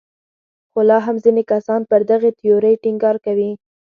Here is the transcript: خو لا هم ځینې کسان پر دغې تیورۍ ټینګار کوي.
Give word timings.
خو 0.71 0.79
لا 0.89 0.97
هم 1.05 1.15
ځینې 1.23 1.43
کسان 1.51 1.81
پر 1.89 2.01
دغې 2.11 2.31
تیورۍ 2.39 2.75
ټینګار 2.83 3.15
کوي. 3.25 3.51